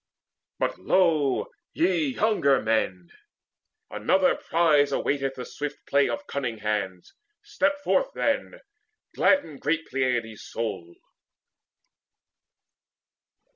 [0.57, 3.11] But lo, ye younger men,
[3.91, 7.13] another prize Awaiteth the swift play of cunning hands.
[7.43, 8.61] Step forth then:
[9.13, 10.95] gladden great Peleides' soul."